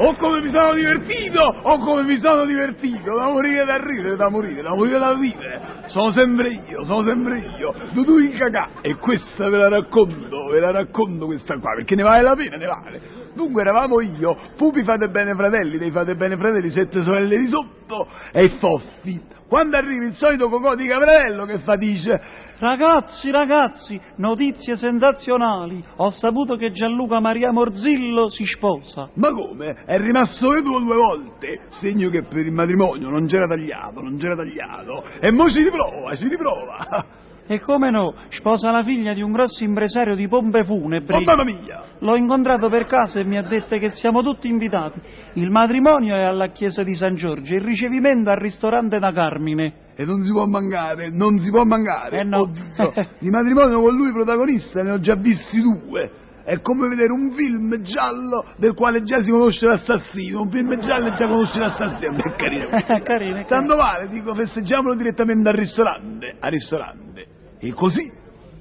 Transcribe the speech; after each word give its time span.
Oh 0.00 0.14
come 0.14 0.40
mi 0.40 0.48
sono 0.48 0.74
divertito! 0.74 1.40
Oh 1.42 1.78
come 1.78 2.04
mi 2.04 2.18
sono 2.18 2.44
divertito! 2.44 3.16
Da 3.16 3.26
morire 3.26 3.64
da 3.64 3.78
ridere, 3.78 4.16
da 4.16 4.28
morire, 4.28 4.62
da 4.62 4.72
morire 4.72 4.98
da 4.98 5.12
ridere! 5.12 5.60
Sono 5.86 6.10
sempre 6.12 6.50
io, 6.50 6.84
sono 6.84 7.04
sempre 7.04 7.38
io! 7.58 7.74
Dudu 7.92 8.18
in 8.18 8.30
cacà! 8.30 8.68
E 8.80 8.94
questa 8.94 9.48
ve 9.48 9.56
la 9.56 9.68
racconto, 9.68 10.46
ve 10.52 10.60
la 10.60 10.70
racconto 10.70 11.26
questa 11.26 11.58
qua, 11.58 11.74
perché 11.74 11.96
ne 11.96 12.04
vale 12.04 12.22
la 12.22 12.34
pena, 12.36 12.56
ne 12.56 12.66
vale! 12.66 13.00
Dunque 13.34 13.62
eravamo 13.62 14.00
io, 14.00 14.36
Pupi 14.56 14.84
fate 14.84 15.08
bene 15.08 15.34
fratelli, 15.34 15.78
dei 15.78 15.90
fate 15.90 16.14
bene 16.14 16.36
fratelli, 16.36 16.70
sette 16.70 17.02
sorelle 17.02 17.36
di 17.36 17.48
sotto 17.48 18.08
e 18.30 18.50
Foffi. 18.60 19.20
Quando 19.48 19.76
arriva 19.76 20.04
il 20.04 20.14
solito 20.14 20.48
cocò 20.48 20.76
di 20.76 20.86
Caprello 20.86 21.44
che 21.44 21.58
fa 21.58 21.74
dice 21.74 22.20
Ragazzi, 22.60 23.30
ragazzi, 23.30 24.00
notizie 24.16 24.76
sensazionali. 24.76 25.80
Ho 25.96 26.10
saputo 26.10 26.56
che 26.56 26.72
Gianluca 26.72 27.20
Maria 27.20 27.52
Morzillo 27.52 28.28
si 28.30 28.44
sposa. 28.46 29.10
Ma 29.14 29.30
come? 29.30 29.84
È 29.84 29.96
rimasto 29.96 30.48
vedovo 30.50 30.80
due 30.80 30.96
volte, 30.96 31.60
segno 31.80 32.10
che 32.10 32.24
per 32.24 32.44
il 32.44 32.50
matrimonio 32.50 33.10
non 33.10 33.26
c'era 33.26 33.46
tagliato, 33.46 34.00
non 34.00 34.16
c'era 34.18 34.34
tagliato. 34.34 35.04
E 35.20 35.30
mo 35.30 35.48
si 35.48 35.62
riprova, 35.62 36.16
si 36.16 36.26
riprova. 36.26 37.06
E 37.46 37.60
come 37.60 37.90
no, 37.90 38.12
sposa 38.30 38.72
la 38.72 38.82
figlia 38.82 39.14
di 39.14 39.22
un 39.22 39.30
grosso 39.30 39.62
impresario 39.62 40.16
di 40.16 40.26
pompe 40.26 40.64
funebri. 40.64 41.14
Oh 41.14 41.20
mamma 41.20 41.44
mia! 41.44 41.82
L'ho 42.00 42.16
incontrato 42.16 42.68
per 42.68 42.86
caso 42.86 43.20
e 43.20 43.24
mi 43.24 43.38
ha 43.38 43.42
detto 43.42 43.78
che 43.78 43.90
siamo 43.94 44.20
tutti 44.20 44.48
invitati. 44.48 45.00
Il 45.34 45.50
matrimonio 45.50 46.16
è 46.16 46.22
alla 46.22 46.48
chiesa 46.48 46.82
di 46.82 46.94
San 46.94 47.14
Giorgio, 47.14 47.54
il 47.54 47.62
ricevimento 47.62 48.30
al 48.30 48.36
ristorante 48.36 48.98
da 48.98 49.12
Carmine. 49.12 49.86
E 50.00 50.04
non 50.04 50.22
si 50.22 50.30
può 50.30 50.46
mancare, 50.46 51.10
non 51.10 51.36
si 51.38 51.50
può 51.50 51.64
mancare. 51.64 52.20
Eh 52.20 52.22
no. 52.22 52.42
Oddio, 52.42 52.92
di 53.18 53.30
matrimonio 53.30 53.80
con 53.80 53.96
lui 53.96 54.12
protagonista 54.12 54.80
ne 54.80 54.92
ho 54.92 55.00
già 55.00 55.16
visti 55.16 55.60
due. 55.60 56.08
È 56.44 56.60
come 56.60 56.86
vedere 56.86 57.10
un 57.10 57.32
film 57.32 57.82
giallo 57.82 58.44
del 58.58 58.74
quale 58.74 59.02
già 59.02 59.20
si 59.22 59.30
conosce 59.32 59.66
l'assassino. 59.66 60.42
Un 60.42 60.50
film 60.50 60.78
giallo 60.78 61.08
e 61.08 61.16
già 61.16 61.26
conosce 61.26 61.58
l'assassino. 61.58 62.14
È 62.14 62.36
carino. 62.36 62.68
carino, 62.78 63.02
carino. 63.02 63.44
Tanto 63.46 63.74
vale, 63.74 64.06
dico, 64.06 64.36
festeggiamolo 64.36 64.94
direttamente 64.94 65.48
al 65.48 65.56
ristorante. 65.56 66.36
Al 66.38 66.50
ristorante. 66.52 67.26
E 67.58 67.72
così, 67.72 68.08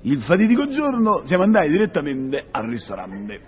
il 0.02 0.24
fatidico 0.24 0.68
giorno, 0.70 1.22
siamo 1.26 1.44
andati 1.44 1.70
direttamente 1.70 2.48
al 2.50 2.66
ristorante. 2.66 3.42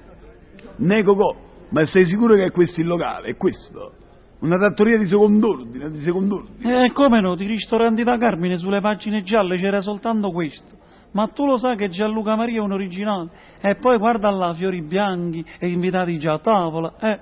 Ne 0.76 1.04
cocò, 1.04 1.36
ma 1.70 1.84
sei 1.88 2.06
sicuro 2.06 2.36
che 2.36 2.44
è 2.44 2.52
questo 2.52 2.82
il 2.82 2.88
locale? 2.88 3.30
È 3.30 3.36
questo? 3.36 3.94
Una 4.40 4.58
trattoria 4.58 4.98
di 4.98 5.08
second'ordine, 5.08 5.92
di 5.92 6.02
second'ordine. 6.02 6.86
E 6.86 6.92
come 6.94 7.20
no, 7.20 7.36
di 7.36 7.45
ristoranti 7.45 8.04
da 8.04 8.18
Carmine 8.18 8.58
sulle 8.58 8.80
pagine 8.80 9.22
gialle 9.22 9.58
c'era 9.58 9.82
soltanto 9.82 10.32
questo. 10.32 10.78
Ma 11.12 11.28
tu 11.28 11.45
lo 11.45 11.58
sai 11.58 11.76
che 11.76 11.90
Gianluca 11.90 12.36
Maria 12.36 12.60
è 12.60 12.64
un 12.64 12.72
originale? 12.72 13.30
E 13.62 13.76
poi 13.76 13.98
guarda 13.98 14.30
là, 14.30 14.54
fiori 14.54 14.82
bianchi 14.82 15.44
e 15.58 15.67
invitati 15.67 16.17
già 16.20 16.34
a 16.34 16.40
tavola. 16.40 16.94
Eh, 17.00 17.20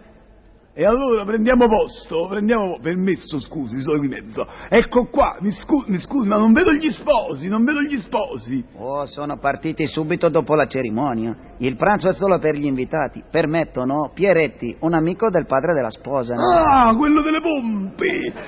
E 0.80 0.86
allora 0.86 1.25
prendiamo 1.25 1.66
posto, 1.67 2.28
prendiamo 2.30 2.78
permesso, 2.80 3.39
scusi, 3.39 3.81
sono 3.81 3.97
qui 3.97 4.06
in 4.06 4.14
mezzo. 4.14 4.47
Ecco 4.70 5.08
qua, 5.08 5.36
mi, 5.39 5.50
scu- 5.50 5.88
mi 5.88 5.97
scusi, 6.00 6.30
ma 6.30 6.38
non 6.38 6.53
vedo 6.53 6.72
gli 6.72 6.92
sposi, 6.92 7.47
non 7.47 7.64
vedo 7.64 7.81
gli 7.81 7.97
sposi. 8.02 8.64
Oh, 8.75 9.08
sono 9.08 9.39
partiti 9.39 9.88
subito 9.88 10.30
dopo 10.30 10.53
la 10.53 10.67
cerimonia. 10.67 11.36
Il 11.58 11.75
pranzo 11.78 12.09
è 12.09 12.14
solo 12.14 12.38
per 12.38 12.53
gli 12.53 12.66
invitati. 12.66 13.23
Permettono 13.28 14.11
Pieretti, 14.14 14.75
un 14.81 14.94
amico 14.94 15.31
del 15.31 15.48
padre 15.48 15.73
della 15.73 15.89
sposa. 15.89 16.36
no? 16.36 16.42
Ah, 16.44 16.95
quello 16.95 17.23
delle 17.23 17.42
pompe! 17.42 18.05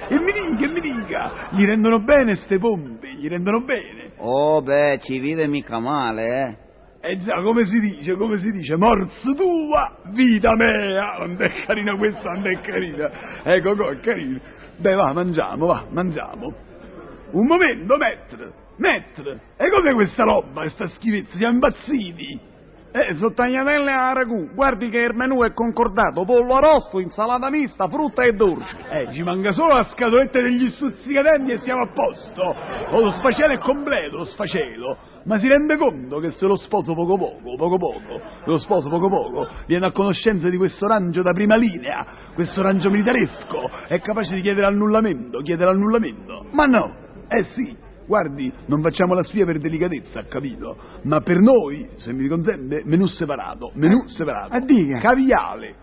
E 0.09 0.19
mi 0.19 0.31
dica, 0.31 0.65
e 0.65 0.67
mi 0.71 0.79
dica, 0.81 1.31
gli 1.49 1.65
rendono 1.65 1.99
bene 2.01 2.35
ste 2.35 2.59
pompe, 2.59 3.07
gli 3.11 3.27
rendono 3.27 3.61
bene. 3.61 4.11
Oh, 4.17 4.61
beh, 4.61 4.99
ci 5.01 5.17
vive 5.17 5.47
mica 5.47 5.79
male, 5.79 6.43
eh. 6.43 6.68
E 7.01 7.17
già, 7.19 7.41
come 7.41 7.65
si 7.65 7.79
dice, 7.79 8.15
come 8.15 8.37
si 8.39 8.51
dice, 8.51 8.75
morso 8.75 9.33
tua, 9.33 9.99
vita 10.11 10.53
mea. 10.55 11.17
Non 11.19 11.41
è 11.41 11.63
carina 11.65 11.95
questa, 11.95 12.31
non 12.31 12.45
è 12.45 12.59
carina. 12.59 13.09
Ecco, 13.43 13.75
qua, 13.75 13.91
è 13.91 13.99
carina. 14.01 14.39
Beh, 14.77 14.95
va, 14.95 15.13
mangiamo, 15.13 15.65
va, 15.65 15.85
mangiamo. 15.89 16.53
Un 17.31 17.45
momento, 17.45 17.95
maître, 17.95 18.51
maître. 18.77 19.39
E 19.55 19.69
come 19.69 19.93
questa 19.93 20.23
roba, 20.23 20.61
questa 20.61 20.87
schifezza? 20.87 21.37
Siamo 21.37 21.53
impazziti. 21.53 22.39
Eh, 22.91 23.33
tagliatelle 23.33 23.91
a 23.91 24.13
ragù. 24.13 24.49
Guardi 24.53 24.89
che 24.89 24.99
il 24.99 25.15
menù 25.15 25.43
è 25.43 25.53
concordato: 25.53 26.23
pollo 26.25 26.55
arrosto, 26.55 26.99
insalata 26.99 27.49
mista, 27.49 27.87
frutta 27.87 28.23
e 28.23 28.33
dolce. 28.33 28.77
Eh, 28.89 29.13
ci 29.13 29.23
manca 29.23 29.51
solo 29.51 29.73
la 29.73 29.83
scatoletta 29.85 30.41
degli 30.41 30.69
stuzzicadenti 30.69 31.51
e 31.51 31.57
siamo 31.59 31.83
a 31.83 31.91
posto. 31.93 32.41
Oh, 32.91 33.01
lo 33.01 33.11
sfacelo 33.11 33.53
è 33.53 33.57
completo, 33.57 34.17
lo 34.17 34.25
sfacelo. 34.25 34.97
Ma 35.25 35.37
si 35.37 35.47
rende 35.47 35.77
conto 35.77 36.19
che 36.19 36.31
se 36.31 36.45
lo 36.45 36.55
sposo 36.55 36.93
poco 36.93 37.17
poco, 37.17 37.55
poco 37.57 37.77
poco, 37.77 38.21
lo 38.45 38.57
sposo 38.57 38.89
poco 38.89 39.09
poco, 39.09 39.47
viene 39.67 39.85
a 39.85 39.91
conoscenza 39.91 40.47
di 40.49 40.57
questo 40.57 40.87
rangio 40.87 41.21
da 41.21 41.33
prima 41.33 41.55
linea, 41.55 42.05
questo 42.33 42.61
rangio 42.61 42.89
militaresco, 42.89 43.69
è 43.87 43.99
capace 43.99 44.33
di 44.33 44.41
chiedere 44.41 44.65
annullamento, 44.65 45.39
chiedere 45.41 45.71
annullamento. 45.71 46.45
Ma 46.51 46.65
no, 46.65 46.95
eh 47.27 47.43
sì, 47.43 47.75
guardi, 48.09 48.51
non 48.65 48.81
facciamo 48.81 49.13
la 49.13 49.21
sfida 49.21 49.45
per 49.45 49.59
delicatezza, 49.59 50.23
capito? 50.23 50.75
Ma 51.03 51.21
per 51.21 51.37
noi, 51.37 51.87
se 51.97 52.11
mi 52.11 52.27
consente, 52.27 52.81
menù 52.83 53.05
separato, 53.05 53.69
menù 53.75 54.07
separato. 54.07 54.55
a 54.55 54.59
dica. 54.59 54.97
Caviale, 54.97 55.75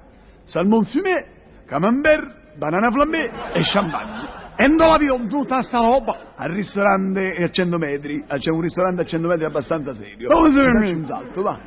salmon 0.46 0.84
fumé, 0.86 1.24
camembert, 1.66 2.56
banana 2.58 2.90
flambé 2.90 3.30
e 3.54 3.62
champagne. 3.72 4.44
E 4.56 4.66
non 4.66 4.88
la 4.88 4.96
vedo 4.96 5.24
tutta 5.28 5.60
sta 5.60 5.78
roba. 5.78 6.32
Al 6.34 6.50
ristorante 6.50 7.36
a 7.36 7.48
100 7.48 7.78
metri, 7.78 8.24
ah, 8.26 8.38
c'è 8.38 8.50
un 8.50 8.60
ristorante 8.60 9.02
a 9.02 9.04
100 9.04 9.28
metri 9.28 9.44
abbastanza 9.44 9.94
serio. 9.94 10.28
Dove 10.28 10.50
venuto? 10.50 10.90
un 10.90 11.06
salto, 11.06 11.42
va. 11.42 11.60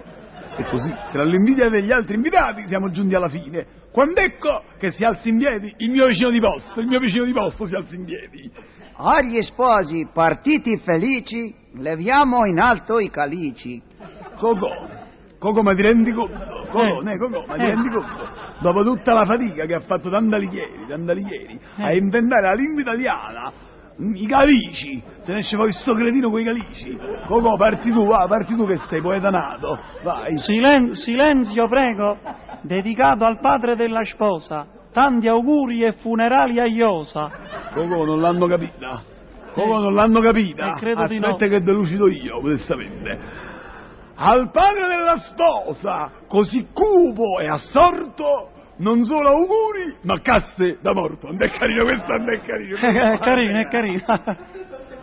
E 0.59 0.63
così, 0.65 0.93
tra 1.11 1.23
l'invidia 1.23 1.69
degli 1.69 1.89
altri 1.89 2.15
invitati, 2.15 2.67
siamo 2.67 2.91
giunti 2.91 3.15
alla 3.15 3.29
fine. 3.29 3.65
Quando 3.93 4.19
ecco 4.19 4.63
che 4.77 4.91
si 4.91 5.05
alza 5.05 5.27
in 5.29 5.37
piedi 5.37 5.73
il 5.77 5.89
mio 5.89 6.05
vicino 6.07 6.29
di 6.29 6.39
posto, 6.41 6.81
il 6.81 6.87
mio 6.87 6.99
vicino 6.99 7.23
di 7.23 7.31
posto 7.31 7.65
si 7.65 7.75
alza 7.75 7.95
in 7.95 8.03
piedi. 8.03 8.51
Agli 8.97 9.41
sposi, 9.41 10.05
partiti 10.13 10.77
felici, 10.79 11.55
leviamo 11.75 12.45
in 12.45 12.59
alto 12.59 12.99
i 12.99 13.09
calici. 13.09 13.81
Cocò, 14.35 14.67
Cocò, 15.39 15.61
ma 15.61 15.73
ti 15.73 15.81
rendi 15.81 16.11
conto? 16.11 16.67
Cocò, 16.69 16.99
Eh. 16.99 17.03
ne, 17.03 17.17
Cocò, 17.17 17.45
ma 17.47 17.53
ti 17.55 17.61
Eh. 17.61 17.65
rendi 17.67 17.89
conto? 17.89 18.29
Dopo 18.59 18.83
tutta 18.83 19.13
la 19.13 19.23
fatica 19.23 19.65
che 19.65 19.73
ha 19.75 19.79
fatto 19.79 20.09
Dandalichieri, 20.09 20.85
Dandalichieri, 20.85 21.57
Eh. 21.77 21.83
a 21.83 21.93
inventare 21.93 22.41
la 22.41 22.53
lingua 22.53 22.81
italiana, 22.81 23.51
i 23.99 24.25
calici, 24.25 25.01
se 25.21 25.33
ne 25.33 25.39
esce 25.39 25.57
poi 25.57 25.71
sto 25.73 25.93
cretino 25.93 26.29
con 26.29 26.39
i 26.39 26.43
calici. 26.43 26.97
Cocò, 27.25 27.55
parti 27.55 27.91
tu, 27.91 28.05
va, 28.05 28.25
parti 28.27 28.55
tu 28.55 28.65
che 28.65 28.77
sei 28.87 29.01
poeta 29.01 29.29
nato, 29.29 29.77
vai. 30.03 30.37
Silen- 30.37 30.93
silenzio, 30.93 31.67
prego. 31.67 32.17
Dedicato 32.61 33.25
al 33.25 33.39
padre 33.39 33.75
della 33.75 34.03
sposa. 34.05 34.65
Tanti 34.91 35.27
auguri 35.27 35.83
e 35.83 35.93
funerali 35.93 36.59
a 36.59 36.65
Iosa. 36.65 37.29
Cocò, 37.73 38.05
non 38.05 38.21
l'hanno 38.21 38.47
capita. 38.47 39.01
Cocò, 39.53 39.79
non 39.79 39.93
l'hanno 39.93 40.19
capita. 40.21 40.73
Eh, 40.75 40.79
credo 40.79 41.05
di 41.05 41.17
Aspetta 41.17 41.45
no. 41.45 41.51
che 41.51 41.61
delucido 41.61 42.07
io, 42.09 42.39
modestamente. 42.41 43.19
Al 44.15 44.49
padre 44.51 44.87
della 44.87 45.17
sposa, 45.17 46.11
così 46.27 46.67
cupo 46.73 47.39
e 47.39 47.47
assorto, 47.47 48.51
non 48.79 49.05
solo 49.05 49.29
auguri, 49.29 49.95
ma 50.03 50.19
casse 50.21 50.77
da 50.81 50.93
morto. 50.93 51.27
Non 51.27 51.41
è 51.41 51.49
carino 51.49 51.83
questo, 51.83 52.11
non 52.11 52.33
è 52.33 52.41
carino. 52.41 52.77
È 52.79 53.19
carino, 53.19 53.59
è 53.59 53.67
carino. 53.67 54.03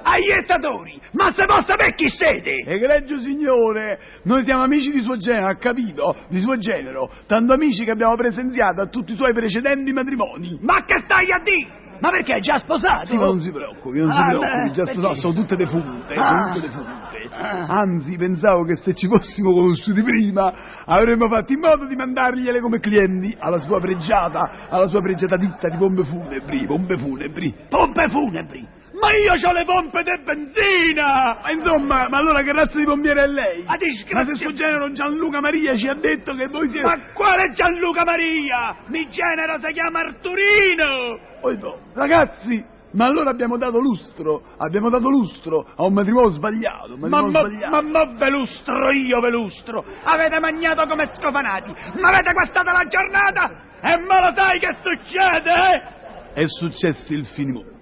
Aiettatori, 0.08 1.00
ma 1.12 1.32
se 1.32 1.46
vuoi 1.46 1.62
sapere 1.62 1.94
chi 1.94 2.08
siete? 2.08 2.62
Egregio 2.64 3.18
signore, 3.18 3.98
noi 4.22 4.44
siamo 4.44 4.62
amici 4.62 4.92
di 4.92 5.00
suo 5.00 5.16
genero, 5.16 5.48
ha 5.48 5.56
capito? 5.56 6.16
Di 6.28 6.40
suo 6.40 6.56
genero. 6.58 7.10
Tanto 7.26 7.52
amici 7.52 7.84
che 7.84 7.90
abbiamo 7.90 8.14
presenziato 8.14 8.82
a 8.82 8.86
tutti 8.86 9.12
i 9.12 9.16
suoi 9.16 9.32
precedenti 9.32 9.92
matrimoni. 9.92 10.58
Ma 10.62 10.84
che 10.84 10.98
stai 11.00 11.32
a 11.32 11.40
dire? 11.42 11.85
Ma 12.00 12.10
perché 12.10 12.34
è 12.36 12.40
già 12.40 12.58
sposato? 12.58 13.06
Sì, 13.06 13.16
ma 13.16 13.24
non 13.24 13.40
si 13.40 13.50
preoccupi, 13.50 13.98
non 13.98 14.12
si 14.12 14.18
Ah, 14.20 14.26
preoccupi, 14.26 14.62
beh, 14.66 14.70
già 14.72 14.86
sposato, 14.86 15.14
sono 15.14 15.32
tutte 15.34 15.56
defunte, 15.56 16.14
Ah. 16.14 16.26
sono 16.28 16.52
tutte 16.52 16.66
defunte. 16.66 17.28
Ah. 17.38 17.66
Anzi, 17.66 18.16
pensavo 18.16 18.64
che 18.64 18.76
se 18.76 18.94
ci 18.94 19.06
fossimo 19.08 19.52
conosciuti 19.52 20.02
prima 20.02 20.52
avremmo 20.84 21.28
fatto 21.28 21.52
in 21.52 21.60
modo 21.60 21.86
di 21.86 21.96
mandargliele 21.96 22.60
come 22.60 22.78
clienti 22.80 23.34
alla 23.38 23.60
sua 23.60 23.78
pregiata, 23.80 24.68
alla 24.68 24.86
sua 24.88 25.00
pregiata 25.00 25.36
ditta 25.36 25.68
di 25.68 25.76
pompe 25.76 26.04
funebri, 26.04 26.66
pompe 26.66 26.96
funebri. 26.96 27.54
Pompe 27.68 28.08
funebri. 28.08 28.66
Ma 29.06 29.14
io 29.14 29.48
ho 29.48 29.52
le 29.52 29.64
pompe 29.64 30.02
di 30.02 30.10
benzina! 30.24 31.38
Ma 31.40 31.50
insomma, 31.52 32.08
ma 32.08 32.16
allora 32.16 32.42
che 32.42 32.52
razza 32.52 32.76
di 32.76 32.84
pompiere 32.84 33.22
è 33.22 33.26
lei? 33.28 33.62
Ma 33.62 33.72
Ma 33.72 33.76
disgrazia- 33.76 34.34
se 34.34 34.44
suo 34.44 34.52
genero 34.52 34.90
Gianluca 34.90 35.40
Maria 35.40 35.76
ci 35.76 35.86
ha 35.86 35.94
detto 35.94 36.34
che 36.34 36.48
voi 36.48 36.68
siete... 36.70 36.84
Ma 36.86 36.98
quale 37.12 37.52
Gianluca 37.52 38.02
Maria? 38.04 38.76
Mi 38.86 39.08
genero 39.10 39.58
si 39.60 39.72
chiama 39.72 40.00
Arturino! 40.00 41.18
Poi 41.40 41.56
no. 41.58 41.78
Ragazzi, 41.94 42.64
Ma 42.92 43.04
allora 43.06 43.30
abbiamo 43.30 43.56
dato 43.58 43.78
lustro, 43.78 44.42
abbiamo 44.56 44.88
dato 44.90 45.08
lustro 45.08 45.64
a 45.76 45.84
un 45.84 45.92
matrimonio 45.92 46.30
sbagliato. 46.30 46.94
un 46.94 47.00
Ma, 47.00 47.08
matrimonio 47.08 47.30
mo, 47.30 47.46
sbagliato. 47.46 47.70
ma 47.70 47.82
mo 48.06 48.12
ve 48.16 48.30
lustro 48.30 48.90
io 48.92 49.20
ve 49.20 49.30
lustro. 49.30 49.84
Avete 50.02 50.40
mangiato 50.40 50.86
come 50.86 51.10
scofanati. 51.14 51.72
Ma 52.00 52.08
avete 52.08 52.32
guastato 52.32 52.72
la 52.72 52.86
giornata. 52.88 53.50
E 53.82 53.96
me 53.98 54.20
lo 54.20 54.32
sai 54.34 54.58
che 54.58 54.74
succede, 54.82 55.52
eh? 55.52 56.42
È 56.42 56.44
successo 56.46 57.12
il 57.12 57.26
finimondo. 57.34 57.74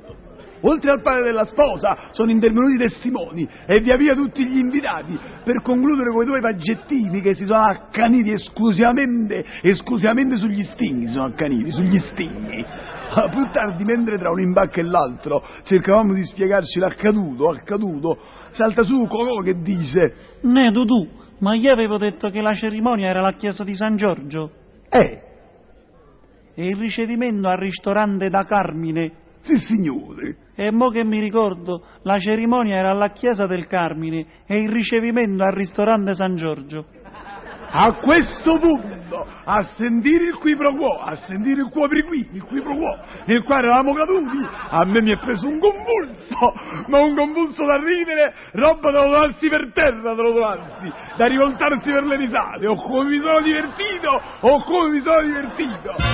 Oltre 0.67 0.91
al 0.91 1.03
padre 1.03 1.25
della 1.25 1.45
sposa 1.45 2.09
sono 2.13 2.31
intervenuti 2.31 2.75
i 2.75 2.79
testimoni 2.79 3.49
e 3.67 3.81
via 3.81 3.97
via 3.97 4.15
tutti 4.15 4.47
gli 4.47 4.59
invitati 4.59 5.19
per 5.45 5.61
concludere 5.63 6.11
quei 6.11 6.27
due 6.27 6.41
paggettini 6.41 7.21
che 7.21 7.35
si 7.35 7.45
sono 7.45 7.63
accaniti 7.63 8.33
esclusivamente, 8.33 9.45
esclusivamente 9.63 10.37
sugli 10.37 10.65
stigni, 10.65 11.07
si 11.07 11.13
sono 11.13 11.27
accaniti, 11.27 11.71
sugli 11.71 11.99
stigni. 11.99 12.65
Ah, 13.11 13.29
Più 13.35 13.47
tardi, 13.51 13.85
mentre 13.85 14.17
tra 14.17 14.31
un 14.31 14.41
imbacco 14.41 14.81
e 14.81 14.85
l'altro 14.85 15.45
cercavamo 15.65 16.15
di 16.15 16.25
spiegarci 16.25 16.79
l'accaduto, 16.79 17.51
accaduto, 17.51 18.19
salta 18.53 18.83
su 18.83 19.07
Cocò 19.07 19.43
che 19.43 19.61
dice 19.61 20.15
Ne, 20.43 20.73
tu, 20.73 21.09
ma 21.39 21.55
io 21.55 21.73
avevo 21.73 21.99
detto 21.99 22.31
che 22.31 22.41
la 22.41 22.55
cerimonia 22.55 23.09
era 23.09 23.19
alla 23.19 23.35
chiesa 23.35 23.65
di 23.65 23.75
San 23.75 23.97
Giorgio 23.97 24.51
Eh, 24.89 25.21
e 26.55 26.67
il 26.67 26.77
ricevimento 26.77 27.49
al 27.49 27.59
ristorante 27.59 28.31
da 28.31 28.45
Carmine. 28.45 29.23
Sì 29.45 29.59
signore, 29.59 30.37
E 30.55 30.71
mo 30.71 30.89
che 30.89 31.05
mi 31.05 31.21
ricordo, 31.21 31.85
la 32.03 32.19
cerimonia 32.19 32.77
era 32.77 32.91
alla 32.91 33.11
chiesa 33.11 33.47
del 33.47 33.67
Carmine 33.67 34.27
e 34.47 34.61
il 34.61 34.71
ricevimento 34.71 35.45
al 35.45 35.53
ristorante 35.53 36.15
San 36.15 36.37
Giorgio. 36.37 36.87
A 37.77 37.95
questo 37.95 38.57
punto, 38.59 39.27
a 39.45 39.65
sentire 39.77 40.27
il 40.27 40.37
qui 40.37 40.55
pro 40.55 40.77
quo, 40.77 40.97
a 41.01 41.17
sentire 41.17 41.63
il 41.63 41.69
quo 41.71 41.89
per 41.89 42.05
qui, 42.05 42.25
il 42.33 42.45
qui 42.45 42.61
pro 42.63 42.77
quo, 42.77 42.97
nel 43.25 43.43
quale 43.43 43.67
eravamo 43.67 43.93
caduti, 43.95 44.47
a 44.69 44.85
me 44.85 45.03
mi 45.03 45.11
è 45.11 45.19
preso 45.19 45.49
un 45.49 45.59
convulso, 45.59 46.87
ma 46.87 47.01
un 47.01 47.17
convulso 47.17 47.65
da 47.65 47.77
ridere, 47.77 48.33
roba 48.53 48.93
da 48.93 49.03
rotolarsi 49.03 49.49
per 49.49 49.73
terra, 49.73 50.15
da 50.15 50.23
rotolarsi, 50.23 50.93
da 51.17 51.27
rivoltarsi 51.27 51.91
per 51.91 52.05
le 52.05 52.17
risate, 52.17 52.67
o 52.69 52.77
come 52.77 53.09
mi 53.09 53.19
sono 53.19 53.41
divertito, 53.41 54.21
o 54.41 54.63
come 54.63 54.91
mi 54.91 55.01
sono 55.01 55.23
divertito. 55.23 56.14